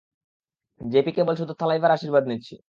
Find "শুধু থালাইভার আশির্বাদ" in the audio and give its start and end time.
1.35-2.23